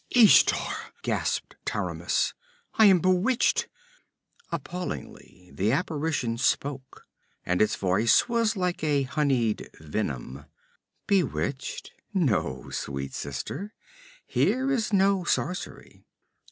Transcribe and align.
'Ishtar!' 0.15 0.91
gasped 1.03 1.57
Taramis. 1.63 2.33
'I 2.73 2.85
am 2.87 2.99
bewitched!' 3.01 3.67
Appallingly, 4.51 5.51
the 5.53 5.71
apparition 5.71 6.39
spoke, 6.39 7.05
and 7.45 7.61
its 7.61 7.75
voice 7.75 8.27
was 8.27 8.57
like 8.57 8.81
honeyed 8.81 9.69
venom. 9.79 10.45
'Bewitched? 11.05 11.91
No, 12.15 12.71
sweet 12.71 13.13
sister! 13.13 13.75
Here 14.25 14.71
is 14.71 14.91
no 14.91 15.23
sorcery.' 15.23 16.03